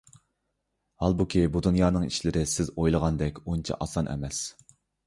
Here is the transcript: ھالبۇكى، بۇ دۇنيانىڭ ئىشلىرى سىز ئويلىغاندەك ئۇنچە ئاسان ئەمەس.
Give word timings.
ھالبۇكى، 1.03 1.43
بۇ 1.57 1.63
دۇنيانىڭ 1.67 2.09
ئىشلىرى 2.09 2.45
سىز 2.55 2.75
ئويلىغاندەك 2.75 3.43
ئۇنچە 3.47 3.81
ئاسان 3.87 4.13
ئەمەس. 4.17 4.43